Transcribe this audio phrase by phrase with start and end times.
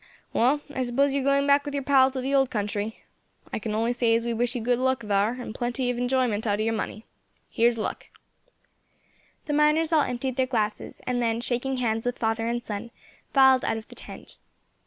[0.33, 3.03] "Wall, I suppose you are going back with your pile to the old country.
[3.53, 6.47] I can only say as we wish you good luck thar, and plenty of enjoyment
[6.47, 7.05] out of your money.
[7.51, 8.07] Here's luck."
[9.45, 12.89] The miners all emptied their glasses, and then, shaking hands with father and son,
[13.31, 14.39] filed out of the tent.